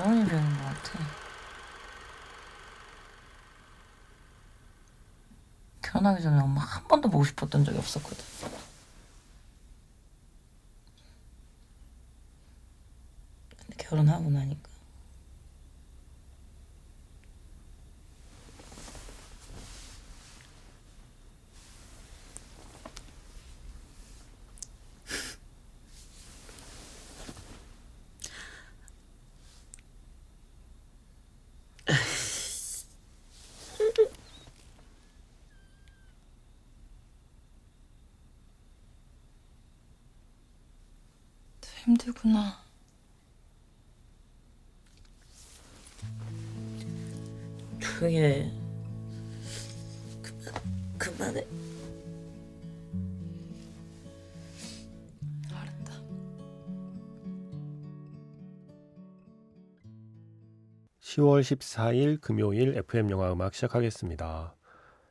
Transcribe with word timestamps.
결혼이 0.00 0.26
되는 0.26 0.56
것 0.56 0.64
같아. 0.64 0.98
결혼하기 5.82 6.22
전에 6.22 6.40
엄마 6.40 6.62
한 6.62 6.88
번도 6.88 7.10
보고 7.10 7.22
싶었던 7.22 7.66
적이 7.66 7.76
없었거든. 7.76 8.24
근데 13.58 13.76
결혼하고 13.76 14.30
나니까 14.30 14.70
힘들구나. 41.90 42.56
그게 47.80 48.50
그만 50.22 50.54
그만해. 50.96 51.46
알았다. 55.50 55.92
(10월 61.00 61.40
14일) 61.42 62.20
금요일 62.20 62.76
FM 62.76 63.10
영화 63.10 63.32
음악 63.32 63.54
시작하겠습니다. 63.54 64.54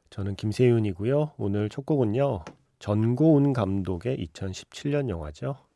저는 0.09 0.36
김세윤이고요. 0.36 1.33
오늘 1.38 1.67
첫 1.69 1.86
곡은요. 1.86 2.45
전고은 2.80 3.52
감독의 3.52 4.25
2017년 4.25 5.09
영화죠. 5.09 5.68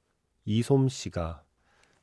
이솜 0.45 0.89
씨가 0.89 1.43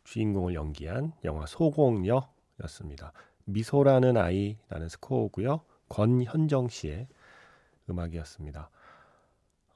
주인공을 0.05 0.55
연기한 0.55 1.13
영화 1.25 1.47
소공녀였습니다. 1.47 3.13
미소라는 3.45 4.17
아이라는 4.17 4.89
스코어고요. 4.89 5.61
권현정 5.89 6.69
씨의 6.69 7.09
음악이었습니다. 7.89 8.71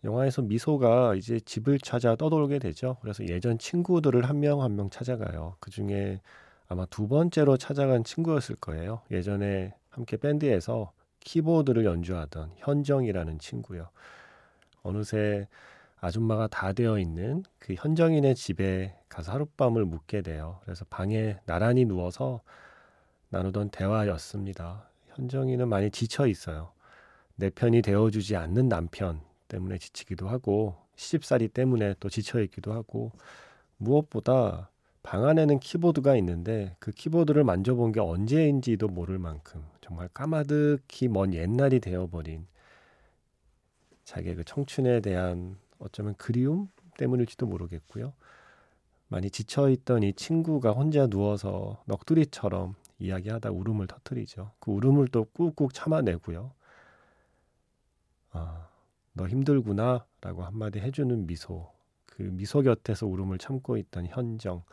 영화에서 0.04 0.42
미소가 0.42 1.14
이제 1.14 1.40
집을 1.40 1.78
찾아 1.78 2.14
떠돌게 2.14 2.58
되죠. 2.58 2.98
그래서 3.00 3.26
예전 3.26 3.58
친구들을 3.58 4.28
한 4.28 4.38
명 4.38 4.62
한명 4.62 4.90
찾아가요. 4.90 5.56
그 5.60 5.70
중에 5.70 6.20
아마 6.68 6.84
두 6.86 7.08
번째로 7.08 7.56
찾아간 7.56 8.04
친구였을 8.04 8.56
거예요. 8.56 9.00
예전에 9.10 9.74
함께 9.90 10.16
밴드에서 10.16 10.92
키보드를 11.20 11.84
연주하던 11.84 12.52
현정이라는 12.56 13.38
친구요. 13.38 13.88
어느새 14.82 15.48
아줌마가 16.05 16.48
다 16.48 16.74
되어 16.74 16.98
있는 16.98 17.44
그 17.58 17.74
현정인의 17.74 18.34
집에 18.34 18.94
가서 19.08 19.33
하룻밤을 19.33 19.86
묵게 19.86 20.20
돼요. 20.20 20.60
그래서 20.62 20.84
방에 20.91 21.38
나란히 21.47 21.86
누워서 21.86 22.42
나누던 23.30 23.70
대화였습니다. 23.70 24.86
현정이는 25.14 25.66
많이 25.66 25.91
지쳐 25.91 26.27
있어요. 26.27 26.72
내 27.36 27.48
편이 27.48 27.80
되어주지 27.80 28.36
않는 28.36 28.69
남편 28.69 29.22
때문에 29.48 29.78
지치기도 29.78 30.28
하고 30.28 30.77
시집살이 30.97 31.48
때문에 31.48 31.94
또 32.00 32.10
지쳐 32.10 32.42
있기도 32.42 32.75
하고 32.75 33.10
무엇보다 33.78 34.71
방 35.03 35.26
안에는 35.26 35.59
키보드가 35.59 36.16
있는데 36.16 36.76
그 36.81 36.91
키보드를 36.91 37.44
만져본 37.44 37.92
게 37.92 38.00
언제인지도 38.00 38.88
모를 38.88 39.19
만큼 39.19 39.65
정말 39.81 40.09
까마득히 40.09 41.09
먼 41.09 41.32
옛날이 41.32 41.81
되어버린 41.81 42.47
자기의 44.04 44.34
그 44.34 44.44
청춘에 44.44 45.00
대한 45.00 45.56
어쩌면 45.78 46.14
그리움 46.16 46.68
때문일지도 46.98 47.46
모르겠고요. 47.46 48.12
많이 49.08 49.30
지쳐있던 49.30 50.02
이 50.02 50.12
친구가 50.12 50.72
혼자 50.72 51.06
누워서 51.06 51.82
넋두리처럼 51.86 52.74
이야기하다 52.98 53.50
울음을 53.50 53.86
터뜨리죠. 53.86 54.52
그 54.58 54.70
울음을 54.70 55.08
또 55.08 55.24
꾹꾹 55.24 55.72
참아내고요. 55.72 56.52
아, 58.32 58.68
너 59.12 59.28
힘들구나 59.28 60.06
라고 60.20 60.42
한마디 60.42 60.80
해주는 60.80 61.26
미소. 61.26 61.72
그 62.06 62.22
미소 62.22 62.62
곁에서 62.62 63.06
울음을 63.06 63.38
참고 63.38 63.76
있던 63.76 64.06
현정의 64.06 64.64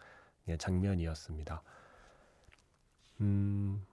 장면이었습니다. 0.57 1.61
음, 3.21 3.85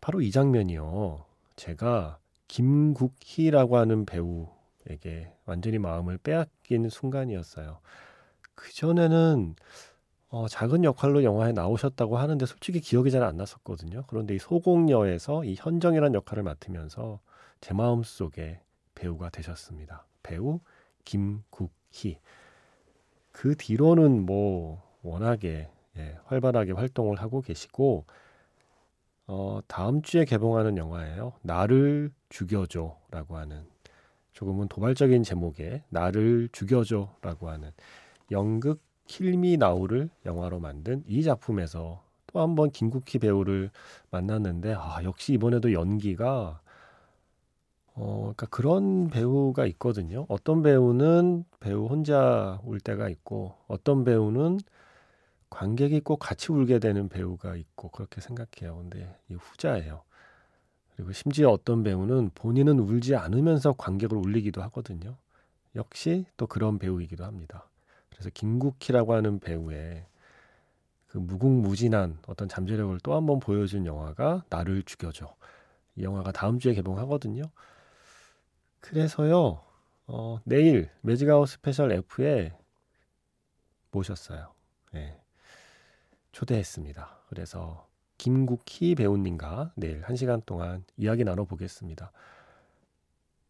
바로 0.00 0.20
이 0.20 0.30
장면이요. 0.30 1.24
제가 1.56 2.18
김국희라고 2.48 3.76
하는 3.76 4.04
배우 4.04 4.48
에게 4.88 5.32
완전히 5.44 5.78
마음을 5.78 6.18
빼앗긴 6.18 6.88
순간이었어요. 6.88 7.78
그전에는 8.54 9.54
어, 10.28 10.48
작은 10.48 10.84
역할로 10.84 11.24
영화에 11.24 11.52
나오셨다고 11.52 12.16
하는데 12.18 12.44
솔직히 12.46 12.80
기억이 12.80 13.10
잘 13.10 13.22
안 13.22 13.36
났었거든요. 13.36 14.04
그런데 14.08 14.34
이 14.34 14.38
소공녀에서 14.38 15.44
이 15.44 15.54
현정이라는 15.58 16.14
역할을 16.14 16.42
맡으면서 16.42 17.20
제 17.60 17.74
마음 17.74 18.02
속에 18.02 18.60
배우가 18.94 19.30
되셨습니다. 19.30 20.06
배우 20.22 20.60
김국희. 21.04 22.18
그 23.30 23.54
뒤로는 23.56 24.24
뭐 24.26 24.82
워낙에 25.02 25.70
예, 25.98 26.18
활발하게 26.24 26.72
활동을 26.72 27.20
하고 27.20 27.42
계시고 27.42 28.06
어, 29.26 29.60
다음 29.66 30.02
주에 30.02 30.24
개봉하는 30.24 30.76
영화예요. 30.78 31.34
나를 31.42 32.10
죽여줘라고 32.30 33.36
하는 33.36 33.66
조금은 34.42 34.66
도발적인 34.68 35.22
제목의 35.22 35.84
나를 35.88 36.48
죽여줘라고 36.50 37.48
하는 37.48 37.70
연극 38.32 38.80
킬미 39.06 39.56
나우를 39.56 40.10
영화로 40.26 40.58
만든 40.60 41.04
이 41.06 41.22
작품에서 41.22 42.02
또 42.32 42.40
한 42.40 42.56
번 42.56 42.70
김국희 42.72 43.18
배우를 43.20 43.70
만났는데 44.10 44.74
아 44.76 45.04
역시 45.04 45.32
이번에도 45.34 45.72
연기가 45.72 46.60
어 47.94 48.20
그러니까 48.22 48.46
그런 48.46 49.08
배우가 49.08 49.66
있거든요. 49.66 50.24
어떤 50.28 50.62
배우는 50.62 51.44
배우 51.60 51.86
혼자 51.88 52.58
울 52.64 52.80
때가 52.80 53.08
있고 53.10 53.54
어떤 53.68 54.04
배우는 54.04 54.60
관객이 55.50 56.00
꼭 56.00 56.18
같이 56.18 56.52
울게 56.52 56.78
되는 56.80 57.08
배우가 57.08 57.56
있고 57.56 57.90
그렇게 57.90 58.20
생각해요. 58.20 58.78
근데 58.78 59.16
이 59.30 59.34
후자예요. 59.34 60.02
그리고 61.02 61.12
심지어 61.14 61.50
어떤 61.50 61.82
배우는 61.82 62.30
본인은 62.34 62.78
울지 62.78 63.16
않으면서 63.16 63.72
관객을 63.72 64.16
울리기도 64.16 64.62
하거든요. 64.62 65.16
역시 65.74 66.26
또 66.36 66.46
그런 66.46 66.78
배우이기도 66.78 67.24
합니다. 67.24 67.66
그래서 68.10 68.30
김국희라고 68.32 69.14
하는 69.14 69.40
배우의 69.40 70.06
그 71.08 71.18
무궁무진한 71.18 72.18
어떤 72.26 72.48
잠재력을 72.48 72.98
또 73.00 73.14
한 73.14 73.26
번 73.26 73.40
보여준 73.40 73.84
영화가 73.84 74.44
나를 74.48 74.84
죽여줘. 74.84 75.34
이 75.96 76.04
영화가 76.04 76.30
다음 76.30 76.60
주에 76.60 76.72
개봉하거든요. 76.74 77.42
그래서요, 78.80 79.60
어, 80.06 80.40
내일 80.44 80.88
Magic 81.00 81.27
Hour 81.27 81.48
Special 81.48 81.90
F에 81.92 82.52
모셨어요. 83.90 84.52
네. 84.92 85.20
초대했습니다. 86.30 87.18
그래서 87.28 87.88
김국희 88.22 88.94
배우님과 88.94 89.72
내일 89.74 90.00
한 90.02 90.14
시간 90.14 90.40
동안 90.46 90.84
이야기 90.96 91.24
나눠보겠습니다. 91.24 92.12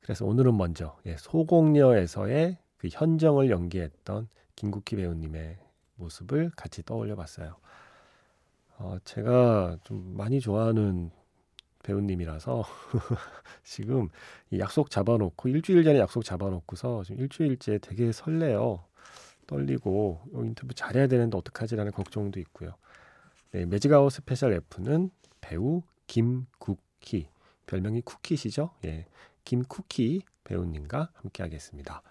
그래서 0.00 0.24
오늘은 0.24 0.56
먼저 0.56 0.96
예, 1.04 1.14
소공녀에서의 1.18 2.56
그 2.78 2.88
현정을 2.90 3.50
연기했던 3.50 4.28
김국희 4.56 4.96
배우님의 4.96 5.58
모습을 5.96 6.52
같이 6.56 6.82
떠올려 6.84 7.16
봤어요. 7.16 7.56
어, 8.78 8.96
제가 9.04 9.76
좀 9.84 10.16
많이 10.16 10.40
좋아하는 10.40 11.10
배우님이라서 11.82 12.64
지금 13.64 14.08
약속 14.58 14.88
잡아놓고 14.88 15.50
일주일 15.50 15.84
전에 15.84 15.98
약속 15.98 16.24
잡아놓고서 16.24 17.04
지금 17.04 17.20
일주일째 17.20 17.78
되게 17.78 18.10
설레요. 18.10 18.82
떨리고 19.46 20.22
인터뷰 20.32 20.72
잘해야 20.72 21.08
되는데 21.08 21.36
어떡하지라는 21.36 21.92
걱정도 21.92 22.40
있고요. 22.40 22.72
네, 23.52 23.66
Magic 23.66 23.92
Hour 23.92 24.12
Special 24.12 24.52
F는 24.54 25.10
배우 25.40 25.82
김국희 26.06 27.28
별명이 27.66 28.00
쿠키시죠? 28.02 28.70
예, 28.84 29.06
김쿠키 29.44 30.22
배우님과 30.44 31.10
함께하겠습니다. 31.14 32.02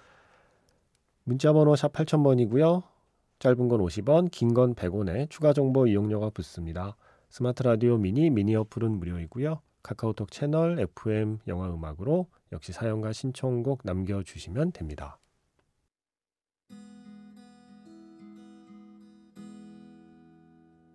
문자번호 1.23 1.75
샵 1.75 1.93
8000번이고요. 1.93 2.83
짧은 3.39 3.67
건 3.69 3.79
50원, 3.81 4.29
긴 4.31 4.53
건 4.53 4.75
100원에 4.75 5.29
추가 5.29 5.51
정보 5.53 5.88
이용료가 5.88 6.29
붙습니다. 6.29 6.95
스마트 7.29 7.63
라디오 7.63 7.97
mini 7.98 8.30
mini 8.30 8.56
어플은 8.55 8.91
무료이고요. 8.99 9.61
카카오톡 9.83 10.31
채널 10.31 10.79
FM 10.79 11.39
영화 11.47 11.73
음악으로 11.73 12.27
역시 12.51 12.71
사연과 12.71 13.13
신청곡 13.13 13.81
남겨주시면 13.83 14.73
됩니다. 14.73 15.17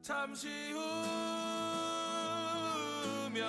잠시 0.07 0.47
후면 3.25 3.43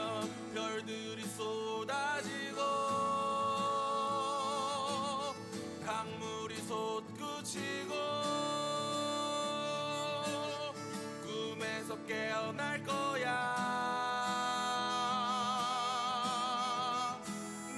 별들이 0.56 1.22
쏟아지고 1.28 2.58
강물이 5.86 6.56
솟구치고 6.64 7.94
꿈에서 11.22 11.96
깨어날 12.08 12.84
거야. 12.84 13.54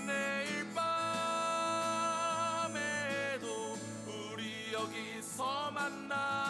내일 0.08 0.74
밤에도 0.74 2.18
우리 4.08 4.72
여기서 4.72 5.70
만나. 5.72 6.49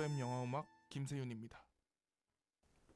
FM 0.00 0.18
영화 0.18 0.42
음악 0.42 0.66
김세윤입니다. 0.88 1.62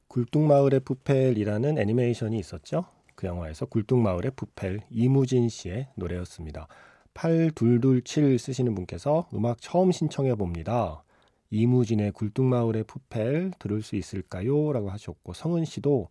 굴뚝마을의 0.07 0.79
푸펠이라는 0.79 1.77
애니메이션이 1.77 2.39
있었죠. 2.39 2.85
그 3.13 3.27
영화에서 3.27 3.67
굴뚝마을의 3.67 4.31
푸펠 4.35 4.81
이무진 4.89 5.47
씨의 5.47 5.89
노래였습니다. 5.95 6.67
8227 7.13 8.39
쓰시는 8.39 8.73
분께서 8.73 9.29
음악 9.35 9.61
처음 9.61 9.91
신청해 9.91 10.33
봅니다. 10.33 11.03
이무진의 11.51 12.11
굴뚝마을의 12.11 12.85
푸펠 12.85 13.51
들을 13.59 13.83
수 13.83 13.95
있을까요? 13.95 14.73
라고 14.73 14.89
하셨고 14.89 15.33
성은 15.33 15.65
씨도 15.65 16.09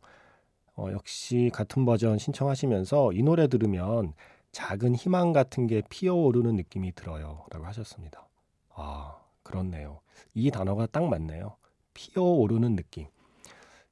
어, 0.77 0.89
역시 0.93 1.51
같은 1.53 1.85
버전 1.85 2.19
신청하시면서 2.19 3.15
이 3.15 3.23
노래 3.25 3.49
들으면 3.49 4.13
작은 4.53 4.95
희망 4.95 5.33
같은 5.33 5.67
게 5.67 5.83
피어오르는 5.89 6.55
느낌이 6.55 6.93
들어요. 6.95 7.47
라고 7.51 7.67
하셨습니다. 7.67 8.29
아, 8.77 9.24
그렇네요. 9.45 10.01
이 10.35 10.51
단어가 10.51 10.87
딱 10.87 11.05
맞네요. 11.09 11.57
피어오르는 11.95 12.77
느낌. 12.77 13.07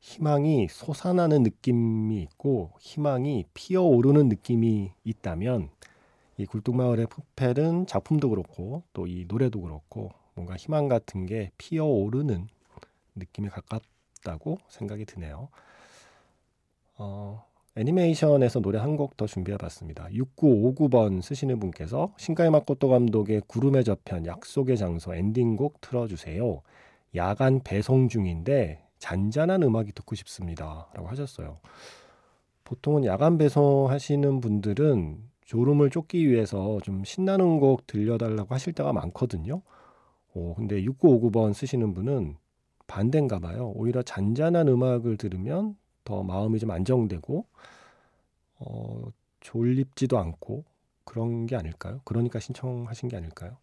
희망이 0.00 0.68
솟아나는 0.68 1.44
느낌이 1.44 2.22
있고 2.22 2.72
희망이 2.80 3.44
피어오르는 3.54 4.28
느낌이 4.28 4.92
있다면 5.04 5.70
이 6.38 6.46
굴뚝마을의 6.46 7.06
푸펠은 7.08 7.86
작품도 7.86 8.30
그렇고 8.30 8.82
또 8.92 9.06
이 9.06 9.26
노래도 9.28 9.60
그렇고 9.60 10.10
뭔가 10.34 10.56
희망 10.56 10.88
같은 10.88 11.26
게 11.26 11.52
피어오르는 11.58 12.48
느낌이 13.16 13.48
가깝다고 13.50 14.58
생각이 14.68 15.04
드네요. 15.04 15.50
어, 16.96 17.44
애니메이션에서 17.76 18.60
노래 18.60 18.78
한 18.78 18.96
곡 18.96 19.16
더 19.16 19.26
준비해봤습니다. 19.26 20.08
6959번 20.08 21.22
쓰시는 21.22 21.58
분께서 21.58 22.12
신가이 22.18 22.50
마코토 22.50 22.88
감독의 22.88 23.42
구름의 23.46 23.84
저편 23.84 24.26
약속의 24.26 24.76
장소 24.76 25.14
엔딩곡 25.14 25.80
틀어주세요. 25.80 26.60
야간 27.14 27.60
배송 27.64 28.08
중인데 28.08 28.82
잔잔한 28.98 29.62
음악이 29.62 29.92
듣고 29.92 30.14
싶습니다. 30.16 30.88
라고 30.94 31.08
하셨어요. 31.08 31.58
보통은 32.64 33.04
야간 33.04 33.38
배송하시는 33.38 34.40
분들은 34.40 35.18
졸음을 35.46 35.90
쫓기 35.90 36.28
위해서 36.28 36.78
좀 36.82 37.04
신나는 37.04 37.58
곡 37.58 37.86
들려달라고 37.86 38.54
하실 38.54 38.72
때가 38.74 38.92
많거든요. 38.92 39.62
오, 40.34 40.54
근데 40.54 40.82
6959번 40.82 41.52
쓰시는 41.52 41.92
분은 41.94 42.36
반대인가 42.86 43.38
봐요. 43.38 43.72
오히려 43.74 44.02
잔잔한 44.02 44.68
음악을 44.68 45.16
들으면 45.16 45.76
더 46.04 46.22
마음이 46.22 46.58
좀 46.58 46.70
안정되고, 46.70 47.46
어, 48.60 49.02
졸립지도 49.40 50.18
않고 50.18 50.64
그런 51.04 51.46
게 51.46 51.56
아닐까요? 51.56 52.00
그러니까 52.04 52.38
신청하신 52.40 53.08
게 53.08 53.16
아닐까요? 53.16 53.56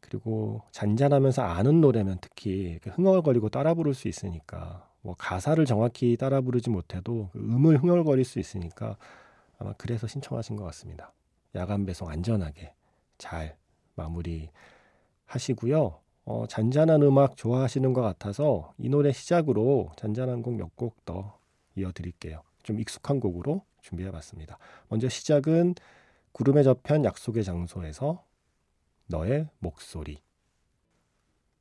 그리고 0.00 0.62
잔잔하면서 0.70 1.42
아는 1.42 1.80
노래면 1.80 2.18
특히 2.20 2.78
흥얼거리고 2.84 3.48
따라 3.48 3.72
부를 3.74 3.94
수 3.94 4.06
있으니까 4.06 4.86
뭐 5.00 5.14
가사를 5.18 5.64
정확히 5.64 6.16
따라 6.16 6.40
부르지 6.40 6.70
못해도 6.70 7.30
그 7.32 7.38
음을 7.38 7.82
흥얼거릴 7.82 8.24
수 8.24 8.38
있으니까 8.38 8.96
아마 9.58 9.72
그래서 9.74 10.06
신청하신 10.06 10.56
것 10.56 10.64
같습니다. 10.64 11.12
야간 11.54 11.86
배송 11.86 12.08
안전하게 12.08 12.74
잘 13.16 13.56
마무리 13.94 14.50
하시고요. 15.26 15.98
어, 16.26 16.46
잔잔한 16.48 17.02
음악 17.02 17.36
좋아하시는 17.36 17.92
것 17.92 18.00
같아서 18.02 18.72
이 18.78 18.88
노래 18.88 19.12
시작으로 19.12 19.90
잔잔한 19.96 20.42
곡 20.42 20.54
몇 20.54 20.70
곡 20.76 21.04
더 21.04 21.38
이어드릴게요. 21.76 22.42
좀 22.62 22.80
익숙한 22.80 23.20
곡으로 23.20 23.62
준비해봤습니다. 23.82 24.58
먼저 24.88 25.08
시작은 25.08 25.74
구름의 26.32 26.64
저편 26.64 27.04
약속의 27.04 27.44
장소에서 27.44 28.24
너의 29.06 29.48
목소리 29.58 30.18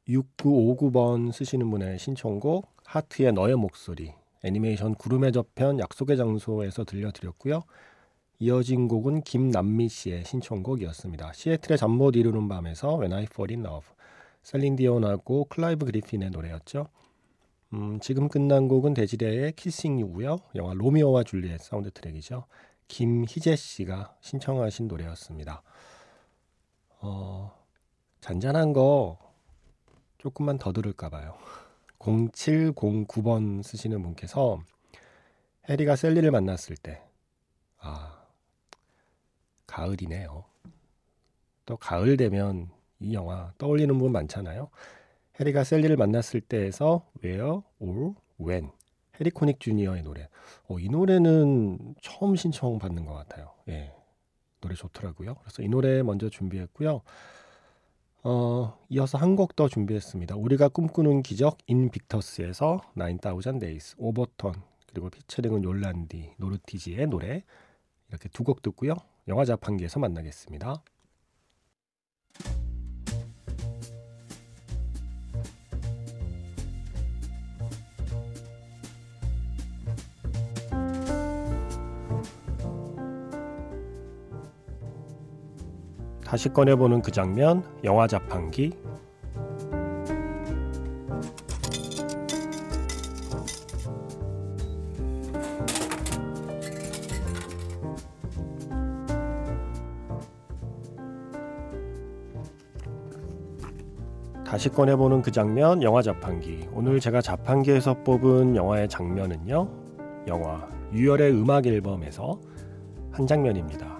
6959번 0.08 1.32
쓰시는 1.32 1.70
분의 1.70 2.00
신청곡 2.00 2.68
하트의 2.86 3.34
너의 3.34 3.56
목소리 3.56 4.14
애니메이션 4.44 4.96
구름의 4.96 5.32
저편 5.32 5.80
약속의 5.80 6.18
장소에서 6.18 6.84
들려드렸고요. 6.86 7.64
이어진 8.40 8.88
곡은 8.90 9.22
김남미 9.22 9.88
씨의 9.90 10.26
신청곡이었습니다. 10.26 11.34
시애틀의 11.34 11.78
잠 11.78 11.92
못 11.92 12.16
이루는 12.16 12.48
밤에서 12.50 12.98
When 12.98 13.14
I 13.14 13.24
Fall 13.24 13.52
in 13.52 13.66
Love 13.66 13.88
셀린 14.44 14.76
디온하고 14.76 15.46
클라이브 15.46 15.86
그리핀의 15.86 16.30
노래였죠. 16.30 16.88
음, 17.74 18.00
지금 18.02 18.28
끝난 18.28 18.68
곡은 18.68 18.94
데지레의 18.94 19.54
Kissing 19.54 20.00
You고요. 20.00 20.38
영화 20.56 20.74
로미오와 20.74 21.24
줄리엣 21.24 21.62
사운드 21.62 21.90
트랙이죠. 21.92 22.46
김희재 22.88 23.56
씨가 23.56 24.16
신청하신 24.22 24.88
노래였습니다. 24.88 25.64
어, 27.00 27.52
잔잔한 28.22 28.74
거 28.74 29.18
조금만 30.20 30.58
더 30.60 30.72
들을까 30.72 31.10
봐요. 31.10 31.38
0709번 32.00 33.64
쓰시는 33.64 34.02
분께서 34.02 34.62
해리가 35.70 35.96
셀리를 35.96 36.30
만났을 36.30 36.76
때, 36.76 37.02
아, 37.80 38.22
가을이네요. 39.66 40.44
또 41.66 41.78
가을 41.78 42.18
되면 42.18 42.70
이 43.04 43.14
영화 43.14 43.54
떠올리는 43.58 43.96
분 43.98 44.12
많잖아요. 44.12 44.70
해리가 45.40 45.64
셀리를 45.64 45.96
만났을 45.98 46.42
때에서 46.42 47.06
Where 47.24 47.60
or 47.80 48.14
When 48.42 48.70
해리 49.20 49.30
코닉 49.30 49.60
주니어의 49.60 50.04
노래. 50.04 50.28
어, 50.68 50.80
이 50.80 50.90
노래는 50.90 51.96
처음 52.02 52.36
신청 52.36 52.80
받는 52.80 53.06
것 53.06 53.14
같아요. 53.14 53.52
예, 53.70 53.94
노래 54.62 54.76
좋더라고요. 54.76 55.36
그래서 55.36 55.62
이 55.62 55.68
노래 55.70 56.02
먼저 56.04 56.30
준비했고요. 56.30 57.02
어, 58.24 58.78
이어서 58.90 59.18
한 59.18 59.36
곡 59.36 59.56
더 59.56 59.68
준비했습니다. 59.68 60.36
우리가 60.36 60.70
꿈꾸는 60.70 61.24
기적 61.24 61.58
인빅터스에서 61.68 62.82
9000 62.96 63.60
Days, 63.60 63.96
오버턴 63.98 64.54
그리고 64.88 65.10
피처링은 65.10 65.64
욜란디, 65.64 66.36
노르티지의 66.38 67.08
노래 67.08 67.44
이렇게 68.10 68.30
두 68.30 68.44
곡 68.44 68.62
듣고요. 68.62 68.96
영화 69.28 69.46
자판기에서 69.46 70.00
만나겠습니다. 70.00 70.84
다시 86.34 86.50
꺼내보는 86.50 87.04
그 87.04 87.12
장면, 87.12 87.64
영화 87.84 88.08
자판기. 88.08 88.74
다시 104.44 104.70
꺼내보는 104.70 105.22
그 105.22 105.30
장면, 105.30 105.84
영화 105.84 106.02
자판기. 106.02 106.68
오늘 106.74 107.00
제가 107.00 107.22
자판기에서 107.22 108.02
뽑은 108.04 108.56
영화의 108.56 108.90
장면은요, 108.90 109.70
영화 110.26 110.68
유열의 110.92 111.32
음악 111.32 111.68
앨범에서 111.68 112.40
한 113.12 113.28
장면입니다. 113.28 113.93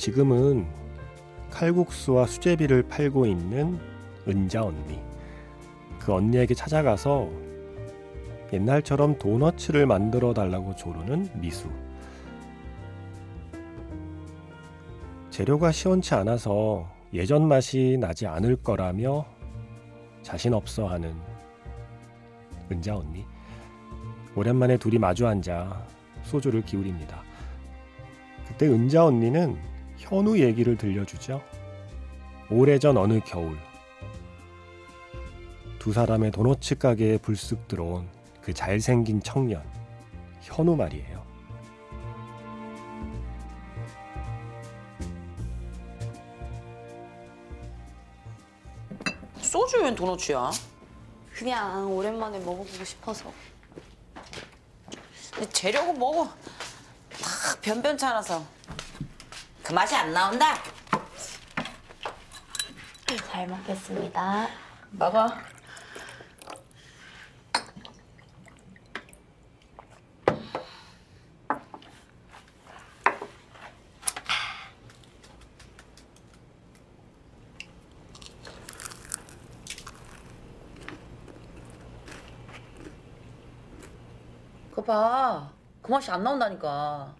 지금은 0.00 0.66
칼국수와 1.50 2.24
수제비를 2.24 2.84
팔고 2.84 3.26
있는 3.26 3.78
은자 4.26 4.62
언니. 4.62 4.98
그 5.98 6.14
언니에게 6.14 6.54
찾아가서 6.54 7.28
옛날처럼 8.50 9.18
도너츠를 9.18 9.84
만들어 9.84 10.32
달라고 10.32 10.74
조르는 10.74 11.28
미수. 11.38 11.68
재료가 15.28 15.70
시원치 15.70 16.14
않아서 16.14 16.90
예전 17.12 17.46
맛이 17.46 17.98
나지 18.00 18.26
않을 18.26 18.56
거라며 18.56 19.26
자신 20.22 20.54
없어 20.54 20.86
하는 20.86 21.14
은자 22.72 22.96
언니. 22.96 23.26
오랜만에 24.34 24.78
둘이 24.78 24.96
마주 24.96 25.26
앉아 25.26 25.86
소주를 26.22 26.62
기울입니다. 26.62 27.22
그때 28.48 28.66
은자 28.66 29.04
언니는 29.04 29.69
현우 30.00 30.38
얘기를 30.38 30.76
들려주죠. 30.76 31.42
오래전 32.50 32.96
어느 32.96 33.20
겨울 33.20 33.56
두 35.78 35.92
사람의 35.92 36.30
도너츠 36.32 36.78
가게에 36.78 37.18
불쑥 37.18 37.68
들어온 37.68 38.08
그 38.42 38.52
잘생긴 38.52 39.22
청년 39.22 39.62
현우 40.40 40.74
말이에요. 40.74 41.20
소주엔 49.42 49.94
도너츠야? 49.94 50.50
그냥 51.34 51.92
오랜만에 51.92 52.38
먹어보고 52.38 52.84
싶어서. 52.84 53.32
재료고 55.52 55.92
뭐고 55.92 56.26
다 56.26 57.56
변변찮아서 57.62 58.44
그 59.70 59.74
맛이 59.74 59.94
안 59.94 60.12
나온다. 60.12 60.56
잘 63.28 63.46
먹겠습니다. 63.46 64.48
먹어. 64.90 65.28
그거 84.70 84.82
봐. 84.82 85.52
그 85.80 85.92
맛이 85.92 86.10
안 86.10 86.24
나온다니까. 86.24 87.14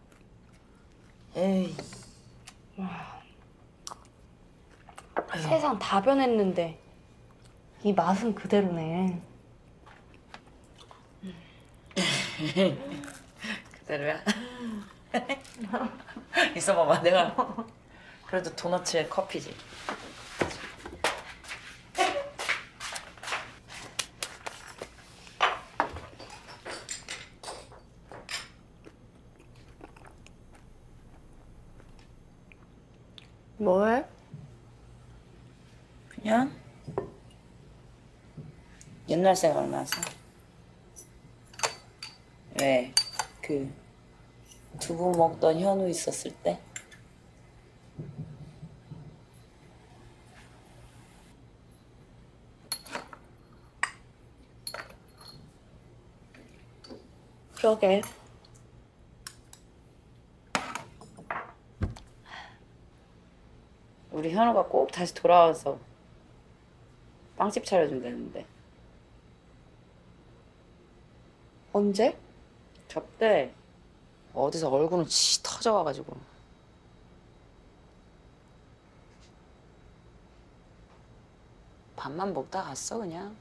에이. 1.36 1.99
세상 5.50 5.76
다 5.80 6.00
변했는데 6.00 6.78
이 7.82 7.92
맛은 7.92 8.36
그대로네. 8.36 9.20
그대로야. 13.80 14.20
있어봐봐, 16.56 17.02
내가 17.02 17.34
그래도 18.28 18.54
도너츠에 18.54 19.08
커피지. 19.08 19.52
뭐해? 33.58 34.06
그냥 36.22 36.52
옛날 39.20 39.36
생각나서. 39.36 40.00
왜? 42.58 42.90
그 43.42 43.70
두부 44.78 45.12
먹던 45.14 45.60
현우 45.60 45.86
있었을 45.90 46.30
때? 46.42 46.58
그러게. 57.56 58.00
우리 64.12 64.32
현우가 64.32 64.64
꼭 64.64 64.90
다시 64.90 65.12
돌아와서 65.12 65.78
빵집 67.36 67.66
차려준다는데. 67.66 68.59
언제? 71.80 72.14
접대 72.88 73.54
어디서 74.34 74.68
얼굴은 74.68 75.06
치 75.06 75.42
터져와가지고. 75.42 76.14
밥만 81.96 82.34
먹다 82.34 82.62
갔어 82.62 82.98
그냥? 82.98 83.34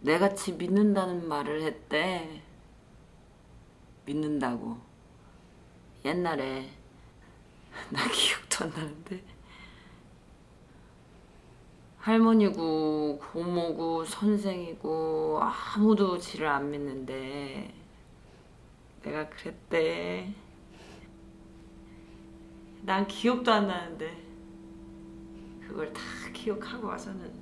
내같이 0.00 0.52
믿는다는 0.52 1.26
말을 1.26 1.62
했대. 1.62 2.42
믿는다고. 4.04 4.78
옛날에 6.04 6.70
나 7.90 8.08
기억 8.10 8.41
도 8.52 8.64
안 8.64 8.70
나는데 8.70 9.24
할머니고 11.98 13.18
고모고 13.18 14.04
선생이고 14.04 15.40
아무도 15.40 16.18
지를 16.18 16.48
안 16.48 16.70
믿는데 16.70 17.72
내가 19.02 19.28
그랬대. 19.28 20.34
난 22.82 23.06
기억도 23.06 23.52
안 23.52 23.68
나는데 23.68 24.22
그걸 25.60 25.92
다 25.92 26.00
기억하고 26.32 26.88
와서는 26.88 27.41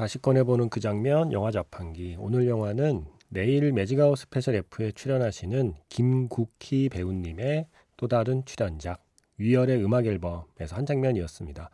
다시 0.00 0.16
꺼내보는 0.18 0.70
그 0.70 0.80
장면 0.80 1.30
영화 1.30 1.50
자판기 1.50 2.16
오늘 2.18 2.48
영화는 2.48 3.04
내일 3.28 3.70
매직아워 3.70 4.16
스페셜 4.16 4.54
F에 4.54 4.92
출연하시는 4.92 5.74
김국희 5.90 6.88
배우님의 6.88 7.66
또 7.98 8.08
다른 8.08 8.42
출연작 8.46 9.04
위열의 9.36 9.84
음악 9.84 10.06
앨범에서 10.06 10.74
한 10.74 10.86
장면이었습니다. 10.86 11.68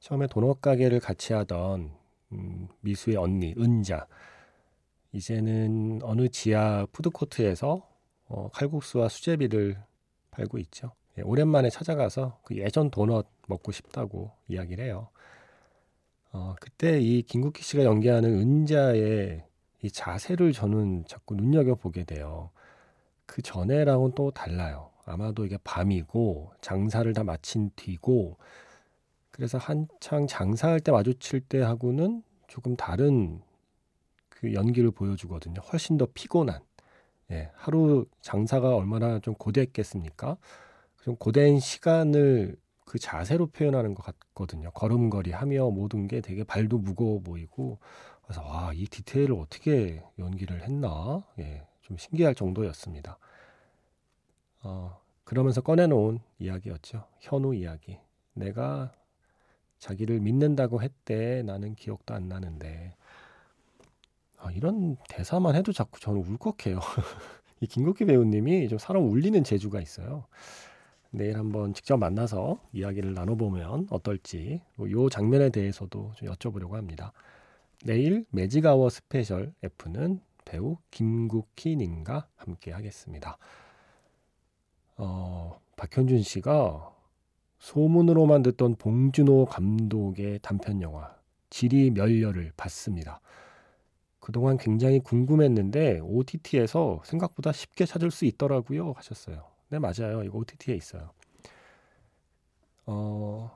처음에 0.00 0.26
도넛 0.26 0.60
가게를 0.60 0.98
같이 0.98 1.32
하던 1.32 1.92
음, 2.32 2.66
미수의 2.80 3.16
언니 3.16 3.54
은자 3.56 4.08
이제는 5.12 6.00
어느 6.02 6.28
지하 6.30 6.88
푸드코트에서 6.90 7.88
어, 8.26 8.48
칼국수와 8.52 9.08
수제비를 9.08 9.78
팔고 10.32 10.58
있죠. 10.58 10.90
예, 11.18 11.22
오랜만에 11.22 11.70
찾아가서 11.70 12.40
그 12.42 12.56
예전 12.56 12.90
도넛 12.90 13.28
먹고 13.46 13.70
싶다고 13.70 14.32
이야기를 14.48 14.84
해요. 14.84 15.10
어, 16.38 16.54
그때 16.60 17.00
이 17.00 17.22
김국희 17.22 17.64
씨가 17.64 17.82
연기하는 17.82 18.32
은자의 18.32 19.44
이 19.82 19.90
자세를 19.90 20.52
저는 20.52 21.04
자꾸 21.08 21.34
눈여겨보게 21.34 22.04
돼요. 22.04 22.50
그 23.26 23.42
전에랑은 23.42 24.12
또 24.14 24.30
달라요. 24.30 24.90
아마도 25.04 25.44
이게 25.44 25.58
밤이고 25.64 26.52
장사를 26.60 27.12
다 27.12 27.24
마친 27.24 27.70
뒤고 27.74 28.36
그래서 29.32 29.58
한창 29.58 30.28
장사할 30.28 30.78
때 30.78 30.92
마주칠 30.92 31.40
때 31.40 31.60
하고는 31.60 32.22
조금 32.46 32.76
다른 32.76 33.42
그 34.28 34.54
연기를 34.54 34.92
보여주거든요. 34.92 35.60
훨씬 35.72 35.96
더 35.96 36.06
피곤한. 36.14 36.60
예, 37.32 37.50
하루 37.54 38.06
장사가 38.20 38.76
얼마나 38.76 39.18
좀 39.18 39.34
고됐겠습니까? 39.34 40.36
좀 41.02 41.16
고된 41.16 41.58
시간을 41.58 42.56
그 42.88 42.98
자세로 42.98 43.48
표현하는 43.48 43.94
것 43.94 44.02
같거든요. 44.02 44.70
걸음걸이 44.70 45.30
하며 45.30 45.68
모든 45.68 46.08
게 46.08 46.22
되게 46.22 46.42
발도 46.42 46.78
무거워 46.78 47.20
보이고 47.20 47.78
그래서 48.22 48.42
와, 48.42 48.72
이 48.74 48.86
디테일을 48.86 49.34
어떻게 49.34 50.02
연기를 50.18 50.62
했나? 50.62 51.22
예, 51.38 51.66
좀 51.82 51.98
신기할 51.98 52.34
정도였습니다. 52.34 53.18
어, 54.62 54.98
그러면서 55.24 55.60
꺼내놓은 55.60 56.20
이야기였죠. 56.38 57.04
현우 57.20 57.54
이야기. 57.54 57.98
내가 58.32 58.92
자기를 59.78 60.20
믿는다고 60.20 60.82
했대. 60.82 61.42
나는 61.42 61.74
기억도 61.74 62.14
안 62.14 62.28
나는데. 62.28 62.94
아, 64.38 64.50
이런 64.52 64.96
대사만 65.08 65.54
해도 65.54 65.72
자꾸 65.72 66.00
저는 66.00 66.20
울컥해요. 66.22 66.80
이 67.60 67.66
김국희 67.66 68.06
배우님이 68.06 68.68
좀 68.68 68.78
사람 68.78 69.10
울리는 69.10 69.44
재주가 69.44 69.80
있어요. 69.80 70.24
내일 71.10 71.36
한번 71.38 71.72
직접 71.74 71.96
만나서 71.96 72.60
이야기를 72.72 73.14
나눠보면 73.14 73.86
어떨지 73.90 74.60
요 74.78 75.08
장면에 75.08 75.50
대해서도 75.50 76.12
좀 76.16 76.28
여쭤보려고 76.28 76.72
합니다. 76.72 77.12
내일 77.84 78.26
매직아워 78.30 78.90
스페셜 78.90 79.52
F는 79.62 80.20
배우 80.44 80.76
김국희님과 80.90 82.26
함께 82.36 82.72
하겠습니다. 82.72 83.38
어, 84.96 85.60
박현준 85.76 86.22
씨가 86.22 86.94
소문으로만 87.58 88.42
듣던 88.42 88.76
봉준호 88.76 89.46
감독의 89.46 90.40
단편 90.42 90.82
영화 90.82 91.16
지리 91.50 91.90
멸렬을 91.90 92.52
봤습니다. 92.56 93.20
그동안 94.20 94.58
굉장히 94.58 94.98
궁금했는데 95.00 96.00
OTT에서 96.00 97.00
생각보다 97.04 97.52
쉽게 97.52 97.86
찾을 97.86 98.10
수 98.10 98.24
있더라고요 98.26 98.92
하셨어요. 98.92 99.57
네 99.70 99.78
맞아요. 99.78 100.22
이거 100.24 100.38
OTT에 100.38 100.74
있어요. 100.76 101.10
어, 102.86 103.50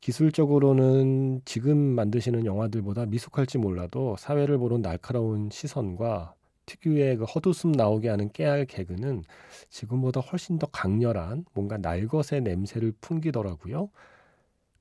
기술적으로는 0.00 1.42
지금 1.44 1.78
만드시는 1.78 2.46
영화들보다 2.46 3.06
미숙할지 3.06 3.58
몰라도 3.58 4.16
사회를 4.18 4.58
보는 4.58 4.82
날카로운 4.82 5.48
시선과 5.50 6.34
특유의 6.66 7.16
그 7.18 7.24
헛웃음 7.24 7.72
나오게 7.72 8.08
하는 8.08 8.30
깨알 8.32 8.66
개그는 8.66 9.24
지금보다 9.70 10.20
훨씬 10.20 10.58
더 10.58 10.66
강렬한 10.66 11.44
뭔가 11.54 11.78
날것의 11.78 12.42
냄새를 12.42 12.92
풍기더라고요. 13.00 13.90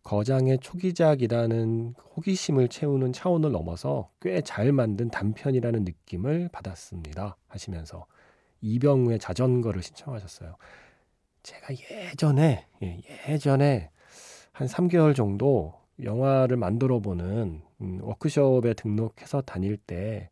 거장의 0.04 0.60
초기작이라는 0.62 1.96
호기심을 2.16 2.70
채우는 2.70 3.12
차원을 3.14 3.52
넘어서 3.52 4.12
꽤 4.22 4.42
잘 4.42 4.72
만든 4.72 5.10
단편이라는 5.10 5.84
느낌을 5.84 6.50
받았습니다. 6.52 7.38
하시면서 7.48 8.06
이병우의 8.66 9.20
자전거를 9.20 9.84
신청하셨어요. 9.84 10.56
제가 11.44 11.74
예전에 11.74 12.66
예, 12.82 13.02
예전에 13.30 13.92
한 14.52 14.68
3개월 14.68 15.16
정도 15.16 15.76
영화를 16.02 16.58
만들어 16.58 17.00
보는 17.00 17.62
음, 17.82 18.00
워크숍에 18.02 18.74
등록해서 18.74 19.42
다닐 19.42 19.78
때 19.78 20.30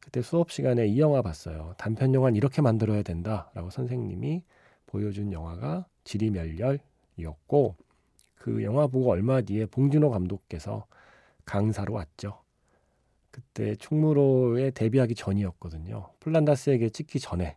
그때 0.00 0.22
수업 0.22 0.50
시간에 0.50 0.86
이 0.86 0.98
영화 1.00 1.22
봤어요. 1.22 1.74
단편 1.78 2.14
영화는 2.14 2.34
이렇게 2.34 2.62
만들어야 2.62 3.02
된다라고 3.02 3.70
선생님이 3.70 4.42
보여준 4.86 5.32
영화가 5.32 5.86
지리멸렬이었고 6.04 7.76
그 8.36 8.64
영화 8.64 8.86
보고 8.86 9.10
얼마 9.10 9.40
뒤에 9.40 9.66
봉준호 9.66 10.10
감독께서 10.10 10.86
강사로 11.44 11.94
왔죠. 11.94 12.40
그때 13.30 13.76
충무로에 13.76 14.70
데뷔하기 14.72 15.14
전이었거든요. 15.14 16.10
플란다스에게 16.20 16.88
찍기 16.88 17.20
전에 17.20 17.56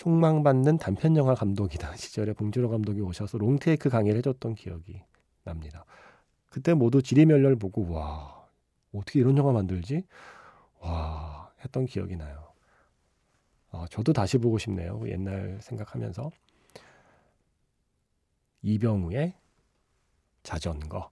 예. 0.00 0.02
총망받는 0.02 0.78
단편 0.78 1.16
영화 1.16 1.34
감독이다 1.34 1.94
시절에 1.96 2.32
봉준호 2.32 2.70
감독이 2.70 3.00
오셔서 3.00 3.38
롱테이크 3.38 3.90
강의를 3.90 4.18
해줬던 4.18 4.54
기억이 4.54 5.02
납니다. 5.44 5.84
그때 6.48 6.74
모두 6.74 7.02
지리멸렬 7.02 7.56
보고 7.56 7.88
와 7.90 8.48
어떻게 8.92 9.20
이런 9.20 9.36
영화 9.36 9.52
만들지? 9.52 10.04
와 10.80 11.52
했던 11.64 11.86
기억이 11.86 12.16
나요. 12.16 12.52
어, 13.70 13.84
저도 13.88 14.12
다시 14.12 14.38
보고 14.38 14.58
싶네요. 14.58 14.98
그 14.98 15.10
옛날 15.10 15.58
생각하면서 15.60 16.30
이병우의 18.62 19.34
자전거. 20.42 21.10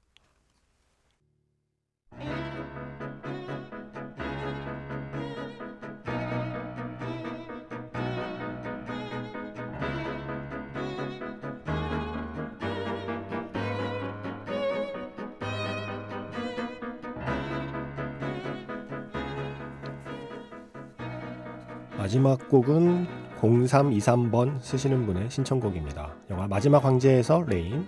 마지막 22.08 22.48
곡은 22.48 23.06
0323번 23.38 24.62
쓰시는 24.62 25.04
분의 25.04 25.28
신청곡입니다. 25.28 26.14
영화 26.30 26.48
마지막 26.48 26.82
황제에서 26.82 27.44
Rain 27.46 27.86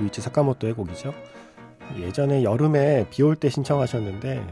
류이치 0.00 0.20
사카모토의 0.20 0.72
곡이죠. 0.72 1.14
예전에 1.96 2.42
여름에 2.42 3.06
비 3.10 3.22
올 3.22 3.36
때 3.36 3.48
신청하셨는데 3.48 4.44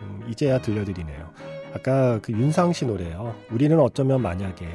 음, 0.00 0.26
이제야 0.30 0.58
들려드리네요. 0.62 1.30
아까 1.74 2.18
그 2.22 2.32
윤상 2.32 2.72
씨 2.72 2.86
노래요. 2.86 3.34
우리는 3.50 3.78
어쩌면 3.78 4.22
만약에 4.22 4.66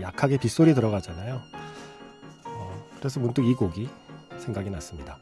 약하게 0.00 0.38
빗소리 0.38 0.72
들어가잖아요. 0.72 1.38
어, 2.46 2.84
그래서 2.98 3.20
문득 3.20 3.44
이 3.44 3.52
곡이 3.52 3.90
생각이 4.38 4.70
났습니다. 4.70 5.18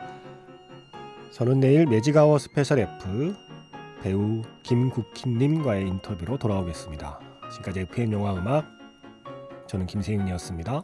저는 1.32 1.58
내일 1.58 1.86
매직아워 1.86 2.38
스페셜 2.38 2.78
F 2.78 3.34
배우 4.04 4.42
김국희님과의 4.62 5.88
인터뷰로 5.88 6.38
돌아오겠습니다. 6.38 7.29
지금까지 7.50 7.80
FM 7.80 8.12
영화 8.12 8.34
음악 8.34 8.66
저는 9.66 9.86
김세윤이었습니다. 9.86 10.82